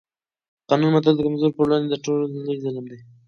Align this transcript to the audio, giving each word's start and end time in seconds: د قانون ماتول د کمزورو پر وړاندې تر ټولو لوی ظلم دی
د 0.59 0.63
قانون 0.69 0.89
ماتول 0.93 1.15
د 1.17 1.21
کمزورو 1.25 1.55
پر 1.57 1.63
وړاندې 1.65 1.87
تر 1.91 1.99
ټولو 2.05 2.23
لوی 2.45 2.57
ظلم 2.65 2.85
دی 2.91 2.99